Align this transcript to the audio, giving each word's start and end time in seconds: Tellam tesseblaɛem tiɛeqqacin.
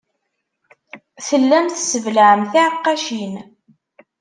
Tellam 1.27 1.65
tesseblaɛem 1.67 2.43
tiɛeqqacin. 2.51 3.35